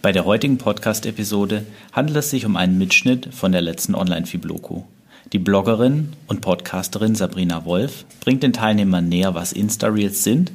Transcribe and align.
Bei 0.00 0.12
der 0.12 0.24
heutigen 0.24 0.58
Podcast-Episode 0.58 1.66
handelt 1.92 2.18
es 2.18 2.30
sich 2.30 2.46
um 2.46 2.54
einen 2.54 2.78
Mitschnitt 2.78 3.34
von 3.34 3.50
der 3.50 3.62
letzten 3.62 3.96
Online-Fibloco. 3.96 4.86
Die 5.32 5.40
Bloggerin 5.40 6.12
und 6.28 6.40
Podcasterin 6.40 7.16
Sabrina 7.16 7.64
Wolf 7.64 8.04
bringt 8.20 8.44
den 8.44 8.52
Teilnehmern 8.52 9.08
näher, 9.08 9.34
was 9.34 9.52
Insta-Reels 9.52 10.22
sind 10.22 10.52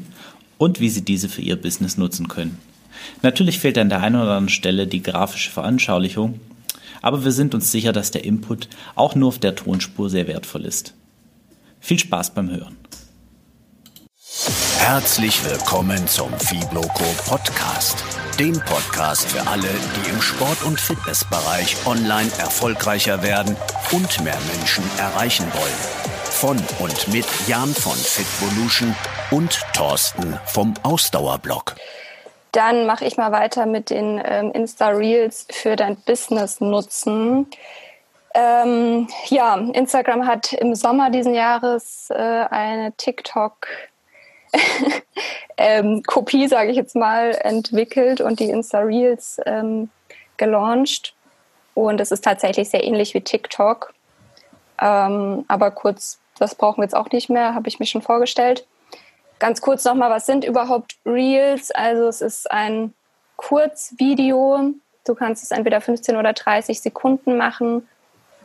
und 0.58 0.80
wie 0.80 0.88
sie 0.88 1.04
diese 1.04 1.28
für 1.28 1.42
ihr 1.42 1.58
Business 1.58 1.98
nutzen 1.98 2.30
können. 2.30 2.58
Natürlich 3.22 3.60
fehlt 3.60 3.78
an 3.78 3.90
der 3.90 4.02
einen 4.02 4.16
oder 4.16 4.30
anderen 4.30 4.48
Stelle 4.48 4.88
die 4.88 5.04
grafische 5.04 5.52
Veranschaulichung, 5.52 6.40
aber 7.02 7.26
wir 7.26 7.34
sind 7.34 7.54
uns 7.54 7.70
sicher, 7.70 7.92
dass 7.92 8.12
der 8.12 8.24
Input 8.24 8.70
auch 8.96 9.14
nur 9.14 9.28
auf 9.28 9.40
der 9.40 9.56
Tonspur 9.56 10.10
sehr 10.10 10.28
wertvoll 10.28 10.64
ist. 10.66 10.94
Viel 11.82 12.00
Spaß 12.00 12.34
beim 12.34 12.50
Hören. 12.50 12.78
Herzlich 14.78 15.44
willkommen 15.44 16.08
zum 16.08 16.32
Fibloco 16.40 17.04
Podcast, 17.28 18.06
dem 18.40 18.60
Podcast 18.60 19.32
für 19.32 19.48
alle, 19.48 19.62
die 19.68 20.10
im 20.10 20.22
Sport- 20.22 20.64
und 20.64 20.80
Fitnessbereich 20.80 21.76
online 21.86 22.32
erfolgreicher 22.40 23.22
werden 23.22 23.56
und 23.92 24.24
mehr 24.24 24.38
Menschen 24.56 24.84
erreichen 24.98 25.46
wollen. 25.54 26.04
Von 26.24 26.58
und 26.80 27.14
mit 27.14 27.26
Jan 27.48 27.74
von 27.74 27.94
Fitvolution 27.94 28.96
und 29.30 29.62
Thorsten 29.74 30.40
vom 30.46 30.74
Ausdauerblog. 30.82 31.76
Dann 32.52 32.86
mache 32.88 33.06
ich 33.06 33.18
mal 33.18 33.32
weiter 33.32 33.66
mit 33.66 33.90
den 33.90 34.22
ähm, 34.24 34.52
Insta-Reels 34.52 35.48
für 35.52 35.76
dein 35.76 35.98
Business 35.98 36.60
nutzen. 36.60 37.48
Ähm, 38.34 39.08
ja, 39.28 39.56
Instagram 39.58 40.26
hat 40.26 40.54
im 40.54 40.74
Sommer 40.74 41.12
diesen 41.12 41.36
Jahres 41.36 42.10
äh, 42.10 42.16
eine 42.16 42.94
TikTok 42.94 43.68
ähm, 45.64 46.04
Kopie, 46.04 46.50
sage 46.50 46.72
ich 46.72 46.76
jetzt 46.76 46.96
mal, 46.96 47.32
entwickelt 47.42 48.20
und 48.20 48.42
die 48.42 48.50
Insta 48.50 48.80
Reels 48.80 49.40
ähm, 49.46 49.90
gelauncht. 50.36 51.16
Und 51.74 52.02
es 52.02 52.12
ist 52.12 52.26
tatsächlich 52.26 52.70
sehr 52.70 52.84
ähnlich 52.84 53.14
wie 53.14 53.22
TikTok. 53.22 53.94
Ähm, 54.82 55.46
aber 55.48 55.72
kurz, 55.72 56.20
das 56.38 56.56
brauchen 56.56 56.80
wir 56.80 56.84
jetzt 56.84 56.96
auch 56.96 57.10
nicht 57.12 57.30
mehr, 57.30 57.56
habe 57.56 57.70
ich 57.70 57.80
mir 57.80 57.86
schon 57.86 58.02
vorgestellt. 58.02 58.68
Ganz 59.40 59.62
kurz 59.62 59.86
nochmal, 59.86 60.10
was 60.12 60.26
sind 60.26 60.44
überhaupt 60.44 60.98
Reels? 61.06 61.72
Also 61.72 62.08
es 62.08 62.20
ist 62.20 62.52
ein 62.52 62.94
Kurzvideo. 63.38 64.74
Du 65.06 65.16
kannst 65.16 65.44
es 65.44 65.52
entweder 65.52 65.80
15 65.80 66.18
oder 66.18 66.34
30 66.34 66.82
Sekunden 66.82 67.38
machen. 67.38 67.88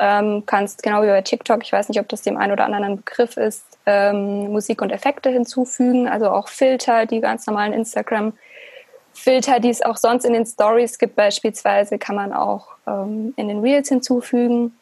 Ähm, 0.01 0.45
kannst 0.47 0.83
genau 0.83 1.03
wie 1.03 1.07
bei 1.07 1.23
TikTok, 1.23 1.63
ich 1.63 1.73
weiß 1.73 1.89
nicht, 1.89 1.99
ob 1.99 2.09
das 2.09 2.23
dem 2.23 2.37
einen 2.37 2.53
oder 2.53 2.65
anderen 2.65 2.85
ein 2.85 2.97
Begriff 2.99 3.37
ist, 3.37 3.65
ähm, 3.87 4.53
Musik 4.53 4.81
und 4.81 4.91
Effekte 4.91 5.31
hinzufügen, 5.31 6.09
also 6.09 6.31
auch 6.31 6.49
Filter, 6.49 7.07
die 7.07 7.21
ganz 7.21 7.47
normalen 7.47 7.73
Instagram-Filter, 7.73 9.59
die 9.61 9.71
es 9.71 9.83
auch 9.83 9.97
sonst 9.97 10.25
in 10.25 10.35
den 10.35 10.47
Stories 10.47 10.99
gibt, 10.99 11.17
beispielsweise, 11.17 11.99
kann 11.99 12.15
man 12.15 12.33
auch 12.33 12.69
ähm, 12.87 13.35
in 13.37 13.49
den 13.49 13.61
Reels 13.61 13.89
hinzufügen. 13.89 14.77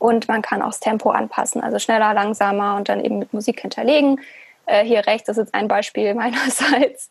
Und 0.00 0.28
man 0.28 0.40
kann 0.40 0.62
auch 0.62 0.68
das 0.68 0.80
Tempo 0.80 1.10
anpassen, 1.10 1.62
also 1.62 1.78
schneller, 1.78 2.14
langsamer 2.14 2.76
und 2.76 2.88
dann 2.88 3.04
eben 3.04 3.18
mit 3.18 3.34
Musik 3.34 3.60
hinterlegen. 3.60 4.20
Äh, 4.64 4.84
hier 4.84 5.06
rechts 5.06 5.28
ist 5.28 5.36
jetzt 5.36 5.54
ein 5.54 5.68
Beispiel 5.68 6.14
meinerseits. 6.16 7.10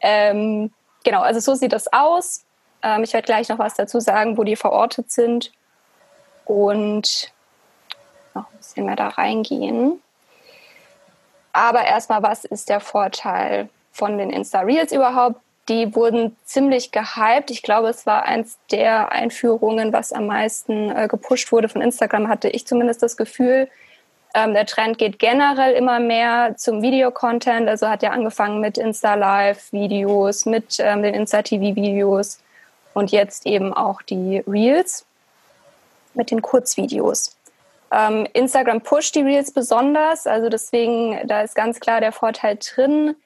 Ähm, 0.00 0.72
genau, 1.04 1.20
also 1.20 1.38
so 1.38 1.54
sieht 1.54 1.72
das 1.72 1.92
aus. 1.92 2.44
Ähm, 2.82 3.04
ich 3.04 3.12
werde 3.12 3.26
gleich 3.26 3.48
noch 3.50 3.58
was 3.58 3.74
dazu 3.74 4.00
sagen, 4.00 4.38
wo 4.38 4.42
die 4.42 4.56
verortet 4.56 5.10
sind 5.12 5.52
und 6.50 7.32
noch 8.34 8.50
ein 8.50 8.56
bisschen 8.58 8.86
mehr 8.86 8.96
da 8.96 9.08
reingehen. 9.08 10.02
Aber 11.52 11.84
erstmal, 11.84 12.22
was 12.22 12.44
ist 12.44 12.68
der 12.68 12.80
Vorteil 12.80 13.68
von 13.92 14.18
den 14.18 14.30
Insta-Reels 14.30 14.92
überhaupt? 14.92 15.40
Die 15.68 15.94
wurden 15.94 16.36
ziemlich 16.44 16.90
gehypt. 16.90 17.50
Ich 17.50 17.62
glaube, 17.62 17.88
es 17.88 18.04
war 18.04 18.24
eins 18.24 18.58
der 18.72 19.12
Einführungen, 19.12 19.92
was 19.92 20.12
am 20.12 20.26
meisten 20.26 20.90
äh, 20.90 21.06
gepusht 21.06 21.52
wurde 21.52 21.68
von 21.68 21.82
Instagram, 21.82 22.28
hatte 22.28 22.48
ich 22.48 22.66
zumindest 22.66 23.02
das 23.02 23.16
Gefühl. 23.16 23.68
Ähm, 24.34 24.52
der 24.52 24.66
Trend 24.66 24.98
geht 24.98 25.20
generell 25.20 25.74
immer 25.74 26.00
mehr 26.00 26.54
zum 26.56 26.82
Videocontent. 26.82 27.68
Also 27.68 27.88
hat 27.88 28.02
ja 28.02 28.10
angefangen 28.10 28.60
mit 28.60 28.76
Insta-Live-Videos, 28.78 30.46
mit 30.46 30.78
ähm, 30.80 31.02
den 31.02 31.14
Insta-TV-Videos 31.14 32.40
und 32.94 33.12
jetzt 33.12 33.46
eben 33.46 33.72
auch 33.72 34.02
die 34.02 34.42
Reels 34.48 35.06
mit 36.14 36.30
den 36.30 36.42
Kurzvideos. 36.42 37.36
Ähm, 37.92 38.26
Instagram 38.32 38.82
pusht 38.82 39.14
die 39.14 39.22
Reels 39.22 39.52
besonders, 39.52 40.26
also 40.26 40.48
deswegen, 40.48 41.26
da 41.26 41.42
ist 41.42 41.54
ganz 41.54 41.80
klar 41.80 42.00
der 42.00 42.12
Vorteil 42.12 42.58
drin. 42.58 43.16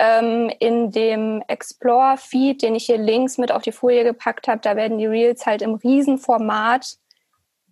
Ähm, 0.00 0.50
in 0.60 0.92
dem 0.92 1.42
Explore-Feed, 1.48 2.62
den 2.62 2.76
ich 2.76 2.86
hier 2.86 2.98
links 2.98 3.36
mit 3.36 3.50
auf 3.50 3.62
die 3.62 3.72
Folie 3.72 4.04
gepackt 4.04 4.46
habe, 4.46 4.60
da 4.60 4.76
werden 4.76 4.98
die 4.98 5.06
Reels 5.06 5.44
halt 5.44 5.60
im 5.60 5.74
Riesenformat 5.74 6.98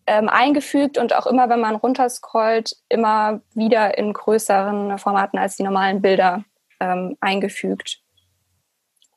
ähm, 0.06 0.28
eingefügt 0.28 0.98
und 0.98 1.14
auch 1.14 1.26
immer, 1.26 1.48
wenn 1.48 1.60
man 1.60 1.76
runterscrollt, 1.76 2.76
immer 2.88 3.40
wieder 3.54 3.96
in 3.96 4.12
größeren 4.12 4.98
Formaten 4.98 5.38
als 5.38 5.56
die 5.56 5.62
normalen 5.62 6.02
Bilder 6.02 6.44
ähm, 6.80 7.16
eingefügt. 7.20 8.00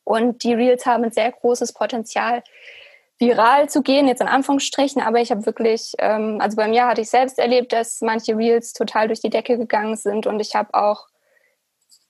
Und 0.03 0.44
die 0.44 0.53
Reels 0.53 0.85
haben 0.85 1.03
ein 1.03 1.11
sehr 1.11 1.31
großes 1.31 1.73
Potenzial, 1.73 2.44
viral 3.19 3.69
zu 3.69 3.84
gehen, 3.84 4.07
jetzt 4.07 4.22
in 4.22 4.28
Anführungsstrichen, 4.28 5.02
aber 5.02 5.19
ich 5.19 5.30
habe 5.30 5.46
wirklich, 5.46 5.94
ähm, 6.00 6.40
also 6.40 6.56
bei 6.56 6.68
mir 6.68 6.88
hatte 6.88 7.02
ich 7.02 7.09
selbst 7.09 7.38
erlebt, 7.38 7.74
dass 7.74 8.02
manche 8.02 8.35
Reels 8.38 8.74
total 8.74 9.07
durch 9.07 9.19
die 9.19 9.30
Decke 9.30 9.57
gegangen 9.57 9.97
sind 9.97 10.25
und 10.25 10.40
ich 10.40 10.56
habe 10.56 10.74
auch 10.74 11.07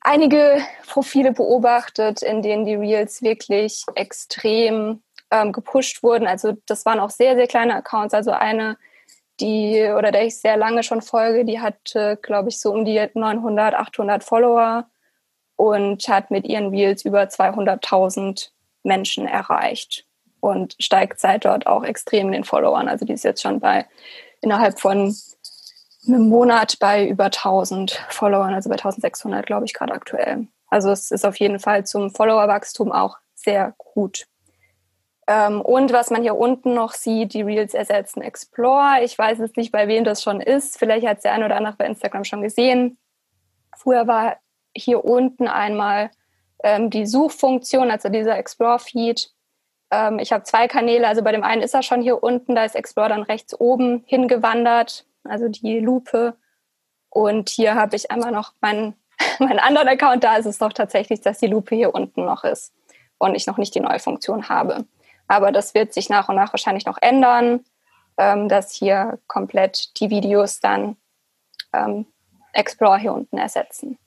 einige 0.02 0.62
Profile 0.88 1.32
beobachtet, 1.32 2.22
in 2.22 2.44
denen 2.44 2.66
die 2.66 2.76
Reels 2.76 3.24
wirklich 3.24 3.84
extrem 3.96 5.02
ähm, 5.32 5.52
gepusht 5.52 6.04
wurden. 6.04 6.28
Also 6.28 6.54
das 6.68 6.86
waren 6.86 7.00
auch 7.00 7.10
sehr, 7.10 7.36
sehr 7.36 7.48
kleine 7.48 7.76
Accounts. 7.76 8.14
Also 8.14 8.32
eine, 8.32 8.78
die 9.40 9.92
oder 9.98 10.12
der 10.12 10.26
ich 10.26 10.40
sehr 10.40 10.58
lange 10.58 10.84
schon 10.84 11.02
folge, 11.02 11.44
die 11.46 11.60
hatte, 11.60 12.18
glaube 12.22 12.50
ich, 12.50 12.60
so 12.60 12.72
um 12.72 12.86
die 12.86 13.04
900, 13.14 13.74
800 13.74 14.24
Follower 14.24 14.88
und 15.56 16.08
hat 16.08 16.32
mit 16.32 16.46
ihren 16.46 16.70
Reels 16.70 17.04
über 17.04 17.24
200.000 17.24 18.50
Menschen 18.84 19.28
erreicht 19.28 20.09
und 20.42 20.76
steigt 20.80 21.20
seit 21.20 21.46
dort 21.46 21.68
auch 21.68 21.84
extrem 21.84 22.28
in 22.28 22.34
den 22.34 22.44
Followern. 22.44 22.88
Also 22.88 23.06
die 23.06 23.14
ist 23.14 23.24
jetzt 23.24 23.42
schon 23.42 23.60
bei 23.60 23.86
innerhalb 24.42 24.80
von 24.80 25.16
einem 26.08 26.30
Monat 26.30 26.78
bei 26.80 27.08
über 27.08 27.26
1000 27.26 27.92
Followern, 28.10 28.54
also 28.54 28.70
bei 28.70 28.76
1600 28.76 29.46
glaube 29.46 29.66
ich 29.66 29.74
gerade 29.74 29.94
aktuell. 29.94 30.48
Also 30.68 30.92
es 30.92 31.12
ist 31.12 31.26
auf 31.26 31.36
jeden 31.38 31.60
Fall 31.60 31.86
zum 31.86 32.12
Followerwachstum 32.12 32.92
auch 32.92 33.18
sehr 33.34 33.74
gut. 33.78 34.28
Ähm, 35.28 35.62
und 35.62 35.94
was 35.94 36.10
man 36.10 36.22
hier 36.22 36.36
unten 36.36 36.74
noch 36.74 36.94
sieht, 36.94 37.34
die 37.34 37.42
Reels 37.42 37.74
ersetzen 37.74 38.22
Explore. 38.22 39.04
Ich 39.04 39.18
weiß 39.18 39.40
jetzt 39.40 39.58
nicht, 39.58 39.72
bei 39.72 39.88
wem 39.88 40.04
das 40.04 40.24
schon 40.24 40.42
ist. 40.42 40.78
Vielleicht 40.78 41.06
hat 41.06 41.18
es 41.18 41.24
der 41.24 41.34
eine 41.34 41.46
oder 41.46 41.56
andere 41.56 41.76
bei 41.78 41.86
Instagram 41.86 42.24
schon 42.24 42.42
gesehen. 42.42 42.98
Früher 43.78 44.08
war 44.08 44.38
hier 44.76 45.06
unten 45.06 45.48
einmal 45.48 46.12
ähm, 46.64 46.90
die 46.90 47.06
Suchfunktion, 47.06 47.92
also 47.92 48.10
dieser 48.10 48.38
Explore-Feed 48.38 49.32
ähm, 49.92 50.20
ich 50.20 50.32
habe 50.32 50.44
zwei 50.44 50.68
Kanäle, 50.68 51.08
also 51.08 51.24
bei 51.24 51.32
dem 51.32 51.44
einen 51.44 51.62
ist 51.62 51.74
er 51.74 51.84
schon 51.84 52.02
hier 52.02 52.22
unten, 52.22 52.56
da 52.56 52.64
ist 52.64 52.76
Explore 52.76 53.10
dann 53.10 53.24
rechts 53.24 53.60
oben 53.60 54.04
hingewandert, 54.06 55.06
also 55.24 55.48
die 55.48 55.80
Lupe. 55.80 56.36
Und 57.10 57.50
hier 57.50 57.76
habe 57.76 57.96
ich 57.96 58.12
einmal 58.12 58.32
noch 58.32 58.54
meinen, 58.62 58.96
meinen 59.40 59.60
anderen 59.60 59.88
Account, 59.88 60.24
da 60.24 60.38
ist 60.38 60.46
es 60.46 60.60
doch 60.60 60.74
tatsächlich, 60.74 61.22
dass 61.22 61.40
die 61.40 61.48
Lupe 61.48 61.76
hier 61.76 61.94
unten 61.94 62.26
noch 62.26 62.44
ist 62.44 62.74
und 63.18 63.36
ich 63.36 63.48
noch 63.48 63.58
nicht 63.58 63.74
die 63.76 63.82
neue 63.82 64.00
Funktion 64.00 64.50
habe. 64.50 64.86
Aber 65.28 65.52
das 65.52 65.74
wird 65.74 65.94
sich 65.94 66.10
nach 66.10 66.30
und 66.30 66.36
nach 66.36 66.54
wahrscheinlich 66.54 66.86
noch 66.86 66.98
ändern, 67.02 67.64
ähm, 68.18 68.50
dass 68.50 68.74
hier 68.74 69.20
komplett 69.28 70.00
die 70.00 70.10
Videos 70.10 70.60
dann 70.60 70.98
ähm, 71.74 72.06
Explore 72.54 72.98
hier 72.98 73.14
unten 73.14 73.38
ersetzen. 73.38 73.98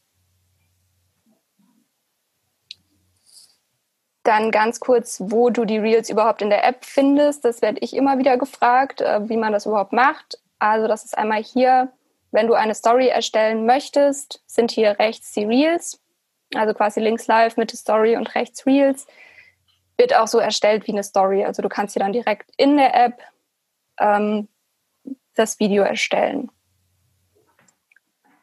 Dann 4.23 4.51
ganz 4.51 4.79
kurz, 4.79 5.21
wo 5.25 5.51
du 5.51 5.65
die 5.65 5.79
Reels 5.79 6.09
überhaupt 6.09 6.43
in 6.43 6.51
der 6.51 6.65
App 6.65 6.85
findest. 6.85 7.45
Das 7.45 7.61
werde 7.61 7.81
ich 7.81 7.95
immer 7.97 8.19
wieder 8.19 8.37
gefragt, 8.37 9.01
äh, 9.01 9.29
wie 9.29 9.37
man 9.37 9.53
das 9.53 9.67
überhaupt 9.67 9.93
macht. 9.93 10.39
Also 10.59 10.87
das 10.87 11.05
ist 11.05 11.19
einmal 11.19 11.43
hier, 11.43 11.93
wenn 12.31 12.47
du 12.47 12.55
eine 12.55 12.75
Story 12.75 13.09
erstellen 13.09 13.67
möchtest, 13.67 14.43
sind 14.47 14.71
hier 14.71 14.99
rechts 14.99 15.33
die 15.33 15.45
Reels. 15.45 16.01
Also 16.55 16.73
quasi 16.75 17.01
links 17.01 17.27
live, 17.27 17.57
Mitte 17.57 17.77
Story 17.77 18.17
und 18.17 18.35
rechts 18.35 18.65
Reels. 18.67 19.07
Wird 19.97 20.15
auch 20.15 20.29
so 20.29 20.39
erstellt 20.39 20.87
wie 20.87 20.93
eine 20.93 21.03
Story. 21.03 21.45
Also 21.45 21.63
du 21.63 21.69
kannst 21.69 21.95
hier 21.95 22.01
dann 22.01 22.13
direkt 22.13 22.51
in 22.57 22.77
der 22.77 22.95
App 22.95 23.21
ähm, 23.99 24.49
das 25.35 25.59
Video 25.61 25.83
erstellen. 25.83 26.51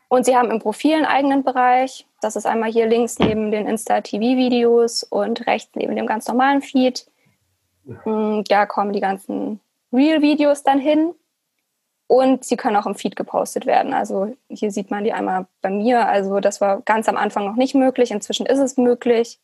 Und 0.07 0.25
sie 0.25 0.35
haben 0.35 0.51
im 0.51 0.59
Profil 0.59 0.95
einen 0.95 1.05
eigenen 1.05 1.43
Bereich. 1.43 2.05
Das 2.21 2.35
ist 2.35 2.45
einmal 2.45 2.71
hier 2.71 2.87
links 2.87 3.19
neben 3.19 3.51
den 3.51 3.67
Insta-TV-Videos 3.67 5.03
und 5.03 5.47
rechts 5.47 5.71
neben 5.75 5.95
dem 5.95 6.07
ganz 6.07 6.27
normalen 6.27 6.61
Feed. 6.61 7.07
Mm, 8.05 8.41
da 8.47 8.65
kommen 8.65 8.93
die 8.93 8.99
ganzen 8.99 9.59
Real-Videos 9.93 10.63
dann 10.63 10.79
hin. 10.79 11.13
Und 12.07 12.43
sie 12.43 12.57
können 12.57 12.75
auch 12.75 12.87
im 12.87 12.95
Feed 12.95 13.15
gepostet 13.15 13.67
werden. 13.67 13.93
Also 13.93 14.35
hier 14.49 14.71
sieht 14.71 14.89
man 14.89 15.03
die 15.03 15.13
einmal 15.13 15.45
bei 15.61 15.69
mir. 15.69 16.07
Also 16.07 16.39
das 16.39 16.59
war 16.59 16.81
ganz 16.81 17.07
am 17.07 17.17
Anfang 17.17 17.45
noch 17.45 17.55
nicht 17.55 17.75
möglich. 17.75 18.09
Inzwischen 18.09 18.47
ist 18.47 18.57
es 18.57 18.77
möglich. 18.77 19.39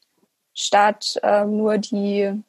Statt 0.56 1.20
äh, 1.22 1.46
nur 1.46 1.78
die 1.78 2.44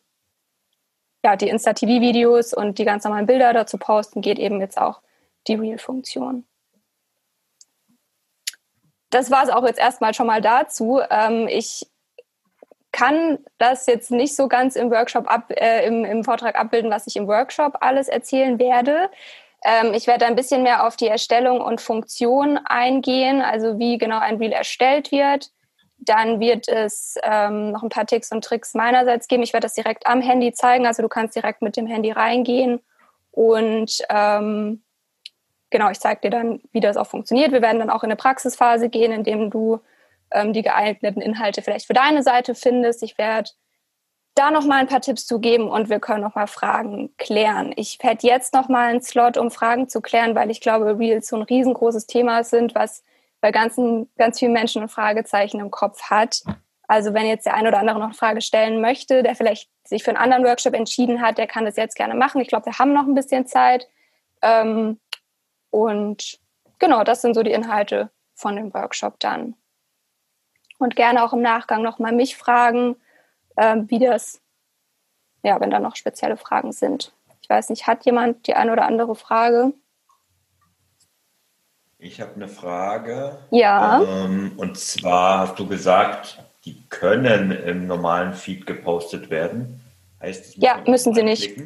ja, 1.26 1.34
die 1.34 1.48
Insta-TV-Videos 1.48 2.54
und 2.54 2.78
die 2.78 2.84
ganz 2.84 3.02
normalen 3.02 3.26
Bilder 3.26 3.52
dazu 3.52 3.78
posten, 3.78 4.20
geht 4.20 4.38
eben 4.38 4.60
jetzt 4.60 4.78
auch 4.78 5.00
die 5.48 5.54
Reel-Funktion. 5.54 6.44
Das 9.10 9.30
war 9.30 9.44
es 9.44 9.50
auch 9.50 9.64
jetzt 9.64 9.78
erstmal 9.78 10.14
schon 10.14 10.26
mal 10.26 10.40
dazu. 10.40 11.00
Ähm, 11.10 11.48
ich 11.48 11.86
kann 12.96 13.38
das 13.58 13.86
jetzt 13.86 14.10
nicht 14.10 14.34
so 14.34 14.48
ganz 14.48 14.74
im 14.74 14.90
Workshop 14.90 15.30
ab, 15.30 15.50
äh, 15.50 15.86
im, 15.86 16.04
im, 16.04 16.24
Vortrag 16.24 16.58
abbilden, 16.58 16.90
was 16.90 17.06
ich 17.06 17.16
im 17.16 17.28
Workshop 17.28 17.76
alles 17.80 18.08
erzählen 18.08 18.58
werde. 18.58 19.10
Ähm, 19.64 19.92
ich 19.92 20.06
werde 20.06 20.24
ein 20.24 20.34
bisschen 20.34 20.62
mehr 20.62 20.86
auf 20.86 20.96
die 20.96 21.08
Erstellung 21.08 21.60
und 21.60 21.80
Funktion 21.82 22.58
eingehen, 22.64 23.42
also 23.42 23.78
wie 23.78 23.98
genau 23.98 24.18
ein 24.18 24.36
Reel 24.36 24.52
erstellt 24.52 25.12
wird. 25.12 25.50
Dann 25.98 26.40
wird 26.40 26.68
es 26.68 27.16
ähm, 27.22 27.72
noch 27.72 27.82
ein 27.82 27.90
paar 27.90 28.06
Tipps 28.06 28.32
und 28.32 28.42
Tricks 28.42 28.72
meinerseits 28.72 29.28
geben. 29.28 29.42
Ich 29.42 29.52
werde 29.52 29.66
das 29.66 29.74
direkt 29.74 30.06
am 30.06 30.22
Handy 30.22 30.52
zeigen, 30.52 30.86
also 30.86 31.02
du 31.02 31.08
kannst 31.08 31.36
direkt 31.36 31.60
mit 31.60 31.76
dem 31.76 31.86
Handy 31.86 32.12
reingehen 32.12 32.80
und 33.30 33.98
ähm, 34.08 34.82
genau, 35.70 35.90
ich 35.90 36.00
zeige 36.00 36.20
dir 36.22 36.30
dann, 36.30 36.60
wie 36.72 36.80
das 36.80 36.96
auch 36.96 37.06
funktioniert. 37.06 37.52
Wir 37.52 37.62
werden 37.62 37.78
dann 37.78 37.90
auch 37.90 38.02
in 38.02 38.10
eine 38.10 38.16
Praxisphase 38.16 38.88
gehen, 38.88 39.12
in 39.12 39.24
dem 39.24 39.50
du 39.50 39.80
ähm, 40.30 40.52
die 40.52 40.62
geeigneten 40.62 41.20
Inhalte 41.20 41.62
vielleicht 41.62 41.86
für 41.86 41.94
deine 41.94 42.22
Seite 42.22 42.54
findest. 42.54 43.02
Ich 43.02 43.18
werde 43.18 43.50
da 44.34 44.50
noch 44.50 44.66
mal 44.66 44.76
ein 44.76 44.86
paar 44.86 45.00
Tipps 45.00 45.26
zu 45.26 45.40
geben 45.40 45.68
und 45.68 45.88
wir 45.88 45.98
können 45.98 46.20
noch 46.20 46.34
mal 46.34 46.46
Fragen 46.46 47.14
klären. 47.16 47.72
Ich 47.76 47.98
hätte 48.02 48.26
jetzt 48.26 48.52
noch 48.52 48.68
mal 48.68 48.90
einen 48.90 49.00
Slot, 49.00 49.38
um 49.38 49.50
Fragen 49.50 49.88
zu 49.88 50.02
klären, 50.02 50.34
weil 50.34 50.50
ich 50.50 50.60
glaube, 50.60 50.98
Reels 50.98 51.28
so 51.28 51.36
ein 51.36 51.42
riesengroßes 51.42 52.06
Thema 52.06 52.44
sind, 52.44 52.74
was 52.74 53.02
bei 53.40 53.50
ganzen, 53.50 54.10
ganz 54.16 54.38
vielen 54.38 54.52
Menschen 54.52 54.82
ein 54.82 54.88
Fragezeichen 54.88 55.60
im 55.60 55.70
Kopf 55.70 56.10
hat. 56.10 56.42
Also 56.86 57.14
wenn 57.14 57.26
jetzt 57.26 57.46
der 57.46 57.54
ein 57.54 57.66
oder 57.66 57.78
andere 57.78 57.98
noch 57.98 58.06
eine 58.06 58.14
Frage 58.14 58.42
stellen 58.42 58.80
möchte, 58.80 59.22
der 59.22 59.34
vielleicht 59.34 59.70
sich 59.84 60.04
für 60.04 60.10
einen 60.10 60.18
anderen 60.18 60.44
Workshop 60.44 60.74
entschieden 60.74 61.22
hat, 61.22 61.38
der 61.38 61.46
kann 61.46 61.64
das 61.64 61.76
jetzt 61.76 61.96
gerne 61.96 62.14
machen. 62.14 62.40
Ich 62.40 62.48
glaube, 62.48 62.66
wir 62.66 62.78
haben 62.78 62.92
noch 62.92 63.06
ein 63.06 63.14
bisschen 63.14 63.46
Zeit. 63.46 63.88
Ähm, 64.42 65.00
und 65.76 66.38
genau, 66.78 67.04
das 67.04 67.20
sind 67.20 67.34
so 67.34 67.42
die 67.42 67.52
Inhalte 67.52 68.10
von 68.34 68.56
dem 68.56 68.72
Workshop 68.72 69.20
dann. 69.20 69.54
Und 70.78 70.96
gerne 70.96 71.22
auch 71.22 71.34
im 71.34 71.42
Nachgang 71.42 71.82
nochmal 71.82 72.12
mich 72.12 72.36
fragen, 72.36 72.96
äh, 73.56 73.76
wie 73.86 73.98
das, 73.98 74.40
ja, 75.42 75.60
wenn 75.60 75.70
da 75.70 75.78
noch 75.78 75.96
spezielle 75.96 76.38
Fragen 76.38 76.72
sind. 76.72 77.12
Ich 77.42 77.50
weiß 77.50 77.68
nicht, 77.68 77.86
hat 77.86 78.06
jemand 78.06 78.46
die 78.46 78.54
eine 78.54 78.72
oder 78.72 78.86
andere 78.86 79.14
Frage? 79.14 79.74
Ich 81.98 82.22
habe 82.22 82.34
eine 82.36 82.48
Frage. 82.48 83.38
Ja. 83.50 84.02
Ähm, 84.02 84.52
und 84.56 84.78
zwar 84.78 85.40
hast 85.40 85.58
du 85.58 85.66
gesagt, 85.66 86.42
die 86.64 86.88
können 86.88 87.50
im 87.52 87.86
normalen 87.86 88.32
Feed 88.32 88.66
gepostet 88.66 89.28
werden. 89.28 89.82
Heißt, 90.22 90.56
das 90.56 90.62
ja, 90.62 90.82
müssen 90.86 91.14
sie 91.14 91.22
nicht. 91.22 91.58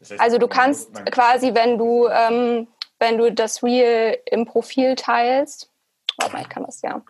Okay. 0.00 0.08
Das 0.08 0.10
heißt, 0.10 0.20
also 0.20 0.38
du 0.38 0.48
kannst 0.48 1.04
quasi, 1.06 1.54
wenn 1.54 1.78
du, 1.78 2.08
ähm, 2.08 2.68
wenn 2.98 3.18
du 3.18 3.30
das 3.32 3.62
Reel 3.62 4.18
im 4.26 4.46
Profil 4.46 4.94
teilst, 4.94 5.70
warte 6.18 6.32
mal, 6.32 6.42
ich 6.42 6.48
kann 6.48 6.64
das 6.64 6.82
ja, 6.82 7.02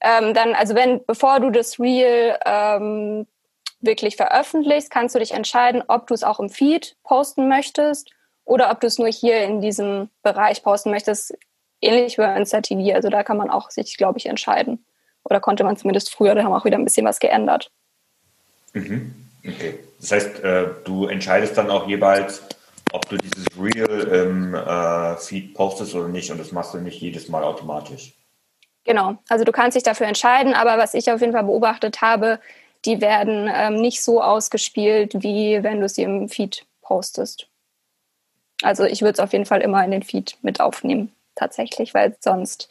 ähm, 0.00 0.34
dann, 0.34 0.54
also 0.54 0.74
wenn, 0.74 1.04
bevor 1.04 1.40
du 1.40 1.50
das 1.50 1.78
Reel 1.78 2.36
ähm, 2.44 3.26
wirklich 3.80 4.16
veröffentlichst, 4.16 4.90
kannst 4.90 5.14
du 5.14 5.18
dich 5.18 5.32
entscheiden, 5.32 5.82
ob 5.86 6.06
du 6.06 6.14
es 6.14 6.24
auch 6.24 6.40
im 6.40 6.48
Feed 6.48 6.96
posten 7.04 7.48
möchtest 7.48 8.10
oder 8.44 8.70
ob 8.70 8.80
du 8.80 8.86
es 8.86 8.98
nur 8.98 9.08
hier 9.08 9.42
in 9.42 9.60
diesem 9.60 10.10
Bereich 10.22 10.62
posten 10.62 10.90
möchtest, 10.90 11.36
ähnlich 11.80 12.18
wie 12.18 12.22
bei 12.22 12.36
InstaTV. 12.36 12.94
Also 12.94 13.08
da 13.08 13.22
kann 13.22 13.36
man 13.36 13.50
auch 13.50 13.70
sich, 13.70 13.96
glaube 13.96 14.18
ich, 14.18 14.26
entscheiden. 14.26 14.84
Oder 15.24 15.40
konnte 15.40 15.64
man 15.64 15.76
zumindest 15.76 16.12
früher, 16.12 16.34
da 16.34 16.44
haben 16.44 16.52
auch 16.52 16.64
wieder 16.64 16.78
ein 16.78 16.84
bisschen 16.84 17.06
was 17.06 17.18
geändert. 17.18 17.70
Mhm. 18.72 19.25
Okay. 19.48 19.78
Das 20.00 20.12
heißt, 20.12 20.44
äh, 20.44 20.68
du 20.84 21.06
entscheidest 21.06 21.56
dann 21.56 21.70
auch 21.70 21.86
jeweils, 21.88 22.42
ob 22.92 23.08
du 23.08 23.16
dieses 23.16 23.46
Reel 23.58 24.00
im 24.08 24.54
äh, 24.54 25.16
Feed 25.16 25.54
postest 25.54 25.94
oder 25.94 26.08
nicht 26.08 26.30
und 26.30 26.38
das 26.38 26.52
machst 26.52 26.74
du 26.74 26.78
nicht 26.78 27.00
jedes 27.00 27.28
Mal 27.28 27.44
automatisch. 27.44 28.14
Genau, 28.84 29.18
also 29.28 29.44
du 29.44 29.52
kannst 29.52 29.76
dich 29.76 29.82
dafür 29.82 30.06
entscheiden, 30.06 30.54
aber 30.54 30.78
was 30.78 30.94
ich 30.94 31.10
auf 31.10 31.20
jeden 31.20 31.32
Fall 31.32 31.42
beobachtet 31.44 32.02
habe, 32.02 32.38
die 32.84 33.00
werden 33.00 33.50
ähm, 33.52 33.80
nicht 33.80 34.02
so 34.02 34.22
ausgespielt, 34.22 35.22
wie 35.22 35.62
wenn 35.62 35.80
du 35.80 35.88
sie 35.88 36.02
im 36.02 36.28
Feed 36.28 36.64
postest. 36.82 37.48
Also 38.62 38.84
ich 38.84 39.02
würde 39.02 39.14
es 39.14 39.20
auf 39.20 39.32
jeden 39.32 39.44
Fall 39.44 39.60
immer 39.60 39.84
in 39.84 39.90
den 39.90 40.04
Feed 40.04 40.38
mit 40.42 40.60
aufnehmen, 40.60 41.12
tatsächlich, 41.34 41.94
weil 41.94 42.16
sonst 42.20 42.68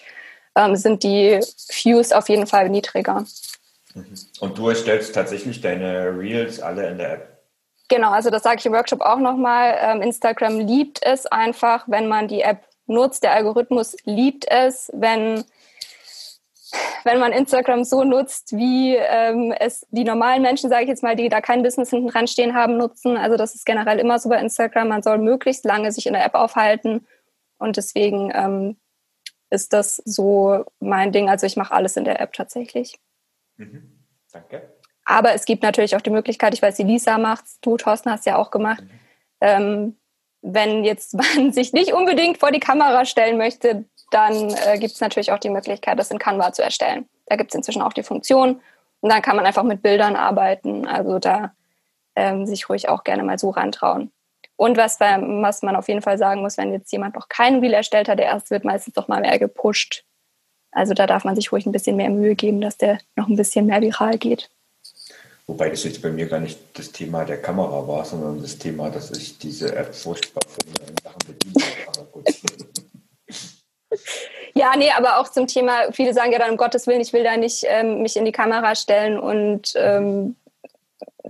ähm, 0.55 0.75
sind 0.77 1.03
die 1.03 1.39
Views 1.69 2.13
auf 2.13 2.29
jeden 2.29 2.47
Fall 2.47 2.69
niedriger. 2.69 3.25
Mhm. 3.95 4.15
Und 4.39 4.57
du 4.57 4.69
erstellst 4.69 5.15
tatsächlich 5.15 5.61
deine 5.61 6.17
Reels 6.17 6.61
alle 6.61 6.87
in 6.87 6.97
der 6.97 7.13
App? 7.13 7.43
Genau, 7.87 8.11
also 8.11 8.29
das 8.29 8.43
sage 8.43 8.57
ich 8.59 8.65
im 8.65 8.73
Workshop 8.73 9.01
auch 9.01 9.19
nochmal. 9.19 9.75
Ähm, 9.79 10.01
Instagram 10.01 10.59
liebt 10.59 10.99
es 11.01 11.25
einfach, 11.25 11.85
wenn 11.87 12.07
man 12.07 12.27
die 12.27 12.41
App 12.41 12.67
nutzt. 12.87 13.23
Der 13.23 13.33
Algorithmus 13.33 13.95
liebt 14.05 14.45
es, 14.49 14.91
wenn 14.93 15.43
wenn 17.03 17.19
man 17.19 17.31
Instagram 17.31 17.83
so 17.83 18.03
nutzt, 18.03 18.57
wie 18.57 18.95
ähm, 18.95 19.53
es 19.59 19.85
die 19.91 20.03
normalen 20.03 20.41
Menschen, 20.41 20.69
sage 20.69 20.83
ich 20.83 20.89
jetzt 20.89 21.03
mal, 21.03 21.15
die 21.15 21.29
da 21.29 21.39
kein 21.39 21.63
Business 21.63 21.89
hinten 21.89 22.07
dran 22.07 22.27
stehen 22.27 22.55
haben, 22.55 22.77
nutzen. 22.77 23.17
Also 23.17 23.37
das 23.37 23.55
ist 23.55 23.65
generell 23.65 23.99
immer 23.99 24.19
so 24.19 24.29
bei 24.29 24.39
Instagram. 24.39 24.89
Man 24.89 25.03
soll 25.03 25.19
möglichst 25.19 25.63
lange 25.63 25.91
sich 25.91 26.07
in 26.07 26.13
der 26.13 26.25
App 26.25 26.33
aufhalten. 26.33 27.05
Und 27.59 27.77
deswegen 27.77 28.31
ähm, 28.33 28.77
ist 29.49 29.73
das 29.73 29.97
so 30.05 30.65
mein 30.79 31.11
Ding. 31.11 31.29
Also 31.29 31.45
ich 31.45 31.55
mache 31.55 31.73
alles 31.73 31.95
in 31.95 32.03
der 32.03 32.19
App 32.19 32.33
tatsächlich. 32.33 32.99
Mhm. 33.57 34.03
Danke. 34.31 34.75
Aber 35.05 35.33
es 35.33 35.45
gibt 35.45 35.63
natürlich 35.63 35.95
auch 35.95 36.01
die 36.01 36.09
Möglichkeit, 36.09 36.53
ich 36.53 36.61
weiß, 36.61 36.75
die 36.75 36.83
Lisa 36.83 37.17
macht 37.17 37.45
du, 37.61 37.77
Thorsten, 37.77 38.11
hast 38.11 38.25
ja 38.25 38.37
auch 38.37 38.51
gemacht. 38.51 38.83
Mhm. 38.83 38.89
Ähm, 39.41 39.97
wenn 40.41 40.83
jetzt 40.83 41.13
man 41.35 41.51
sich 41.51 41.73
nicht 41.73 41.93
unbedingt 41.93 42.39
vor 42.39 42.51
die 42.51 42.59
Kamera 42.59 43.05
stellen 43.05 43.37
möchte, 43.37 43.85
dann 44.11 44.53
äh, 44.65 44.77
gibt 44.77 44.93
es 44.93 45.01
natürlich 45.01 45.31
auch 45.31 45.39
die 45.39 45.49
Möglichkeit, 45.49 45.99
das 45.99 46.11
in 46.11 46.19
Canva 46.19 46.53
zu 46.53 46.63
erstellen. 46.63 47.07
Da 47.25 47.35
gibt 47.35 47.51
es 47.51 47.55
inzwischen 47.55 47.81
auch 47.81 47.93
die 47.93 48.03
Funktion 48.03 48.61
und 49.01 49.09
dann 49.09 49.21
kann 49.21 49.35
man 49.35 49.45
einfach 49.45 49.63
mit 49.63 49.81
Bildern 49.81 50.15
arbeiten. 50.15 50.87
Also 50.87 51.19
da 51.19 51.53
ähm, 52.15 52.45
sich 52.45 52.69
ruhig 52.69 52.87
auch 52.89 53.03
gerne 53.03 53.23
mal 53.23 53.37
so 53.37 53.49
rantrauen. 53.49 54.11
Und 54.57 54.77
was, 54.77 54.99
was 54.99 55.63
man 55.63 55.75
auf 55.75 55.87
jeden 55.89 56.01
Fall 56.01 56.17
sagen 56.17 56.41
muss, 56.41 56.57
wenn 56.57 56.71
jetzt 56.71 56.91
jemand 56.91 57.15
noch 57.15 57.27
keinen 57.27 57.59
Reel 57.59 57.73
erstellt 57.73 58.07
hat, 58.07 58.19
der 58.19 58.27
erst 58.27 58.51
wird 58.51 58.63
meistens 58.63 58.93
doch 58.93 59.07
mal 59.07 59.21
mehr 59.21 59.37
gepusht. 59.37 60.05
Also 60.75 60.93
da 60.93 61.07
darf 61.07 61.23
man 61.23 61.35
sich 61.35 61.51
ruhig 61.51 61.65
ein 61.65 61.71
bisschen 61.71 61.95
mehr 61.95 62.09
Mühe 62.09 62.35
geben, 62.35 62.61
dass 62.61 62.77
der 62.77 62.99
noch 63.15 63.27
ein 63.27 63.37
bisschen 63.37 63.65
mehr 63.65 63.81
viral 63.81 64.17
geht. 64.17 64.49
Wobei 65.47 65.69
das 65.69 65.83
jetzt 65.83 66.01
bei 66.01 66.09
mir 66.09 66.27
gar 66.27 66.39
nicht 66.39 66.59
das 66.73 66.91
Thema 66.91 67.23
der 67.23 67.41
Kamera 67.41 67.87
war, 67.87 68.03
sondern 68.03 68.41
das 68.41 68.57
Thema, 68.57 68.89
dass 68.89 69.11
ich 69.11 69.37
diese 69.37 69.73
App 69.75 69.95
furchtbar 69.95 70.41
finde 70.47 70.93
Sachen. 71.01 71.37
Ja, 74.57 74.73
nee, 74.77 74.89
aber 74.91 75.19
auch 75.19 75.27
zum 75.27 75.47
Thema, 75.47 75.91
viele 75.91 76.13
sagen 76.13 76.31
ja 76.31 76.39
dann, 76.39 76.51
um 76.51 76.57
Gottes 76.57 76.87
Willen, 76.87 77.01
ich 77.01 77.11
will 77.11 77.25
da 77.25 77.35
nicht 77.35 77.65
ähm, 77.67 78.01
mich 78.01 78.15
in 78.15 78.23
die 78.23 78.31
Kamera 78.31 78.73
stellen 78.73 79.19
und 79.19 79.73
ähm, 79.75 80.37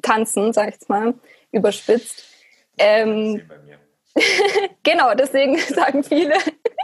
tanzen, 0.03 0.53
sag 0.53 0.67
ich 0.67 0.75
jetzt 0.75 0.89
mal, 0.89 1.15
überspitzt. 1.51 2.23
Ähm, 2.77 3.41
genau, 4.83 5.15
deswegen 5.15 5.57
sagen 5.73 6.03
viele, 6.03 6.35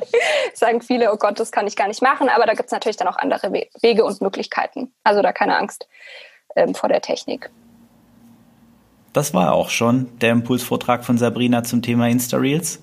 sagen 0.54 0.82
viele, 0.82 1.14
oh 1.14 1.18
Gott, 1.18 1.40
das 1.40 1.52
kann 1.52 1.68
ich 1.68 1.76
gar 1.76 1.88
nicht 1.88 2.02
machen, 2.02 2.30
aber 2.30 2.46
da 2.46 2.54
gibt 2.54 2.68
es 2.68 2.72
natürlich 2.72 2.98
dann 2.98 3.08
auch 3.08 3.18
andere 3.18 3.52
Wege 3.54 4.04
und 4.04 4.22
Möglichkeiten. 4.22 4.94
Also 5.04 5.22
da 5.22 5.32
keine 5.32 5.58
Angst 5.58 5.88
ähm, 6.56 6.76
vor 6.76 6.90
der 6.90 7.02
Technik. 7.02 7.50
Das 9.14 9.34
war 9.34 9.54
auch 9.54 9.70
schon 9.70 10.08
der 10.20 10.32
Impulsvortrag 10.32 11.04
von 11.04 11.18
Sabrina 11.18 11.64
zum 11.64 11.82
Thema 11.82 12.08
Insta-Reels. 12.08 12.82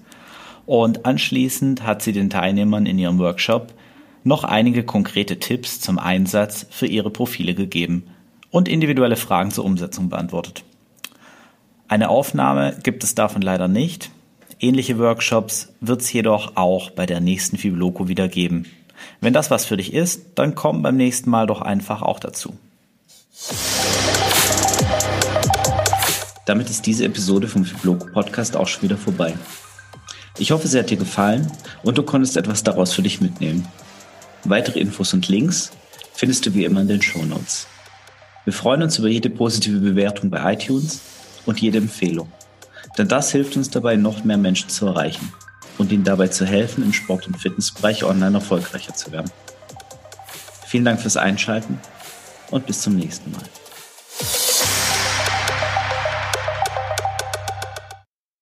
Und 0.66 1.06
anschließend 1.06 1.84
hat 1.84 2.02
sie 2.02 2.12
den 2.12 2.28
Teilnehmern 2.28 2.84
in 2.84 2.98
ihrem 2.98 3.18
Workshop 3.18 3.72
noch 4.24 4.44
einige 4.44 4.84
konkrete 4.84 5.38
Tipps 5.38 5.80
zum 5.80 5.98
Einsatz 5.98 6.66
für 6.70 6.86
ihre 6.86 7.10
Profile 7.10 7.54
gegeben 7.54 8.10
und 8.50 8.68
individuelle 8.68 9.16
Fragen 9.16 9.50
zur 9.50 9.64
Umsetzung 9.64 10.10
beantwortet. 10.10 10.64
Eine 11.88 12.10
Aufnahme 12.10 12.76
gibt 12.82 13.02
es 13.04 13.14
davon 13.14 13.40
leider 13.40 13.68
nicht. 13.68 14.10
Ähnliche 14.60 14.98
Workshops 14.98 15.68
wird 15.80 16.00
es 16.00 16.12
jedoch 16.12 16.56
auch 16.56 16.90
bei 16.90 17.06
der 17.06 17.20
nächsten 17.20 17.56
Fibloco 17.56 18.08
wieder 18.08 18.26
geben. 18.26 18.66
Wenn 19.20 19.32
das 19.32 19.52
was 19.52 19.64
für 19.64 19.76
dich 19.76 19.92
ist, 19.92 20.22
dann 20.34 20.56
komm 20.56 20.82
beim 20.82 20.96
nächsten 20.96 21.30
Mal 21.30 21.46
doch 21.46 21.62
einfach 21.62 22.02
auch 22.02 22.18
dazu. 22.18 22.58
Damit 26.44 26.70
ist 26.70 26.86
diese 26.86 27.04
Episode 27.04 27.46
vom 27.46 27.64
Fibloco 27.64 28.06
Podcast 28.06 28.56
auch 28.56 28.66
schon 28.66 28.82
wieder 28.82 28.96
vorbei. 28.96 29.34
Ich 30.38 30.50
hoffe, 30.50 30.66
sie 30.66 30.78
hat 30.78 30.90
dir 30.90 30.96
gefallen 30.96 31.52
und 31.84 31.96
du 31.96 32.02
konntest 32.02 32.36
etwas 32.36 32.64
daraus 32.64 32.92
für 32.92 33.02
dich 33.02 33.20
mitnehmen. 33.20 33.68
Weitere 34.42 34.80
Infos 34.80 35.12
und 35.12 35.28
Links 35.28 35.70
findest 36.14 36.46
du 36.46 36.54
wie 36.54 36.64
immer 36.64 36.80
in 36.80 36.88
den 36.88 37.02
Show 37.02 37.24
Notes. 37.24 37.68
Wir 38.42 38.52
freuen 38.52 38.82
uns 38.82 38.98
über 38.98 39.08
jede 39.08 39.30
positive 39.30 39.78
Bewertung 39.78 40.30
bei 40.30 40.54
iTunes 40.54 41.00
und 41.46 41.60
jede 41.60 41.78
Empfehlung. 41.78 42.32
Denn 42.98 43.08
das 43.08 43.30
hilft 43.30 43.56
uns 43.56 43.70
dabei, 43.70 43.94
noch 43.96 44.24
mehr 44.24 44.36
Menschen 44.36 44.68
zu 44.68 44.86
erreichen 44.86 45.32
und 45.78 45.92
ihnen 45.92 46.04
dabei 46.04 46.28
zu 46.28 46.44
helfen, 46.44 46.82
im 46.82 46.92
Sport- 46.92 47.28
und 47.28 47.38
Fitnessbereich 47.38 48.02
online 48.04 48.36
erfolgreicher 48.36 48.94
zu 48.94 49.12
werden. 49.12 49.30
Vielen 50.66 50.84
Dank 50.84 51.00
fürs 51.00 51.16
Einschalten 51.16 51.80
und 52.50 52.66
bis 52.66 52.82
zum 52.82 52.96
nächsten 52.96 53.30
Mal. 53.30 53.44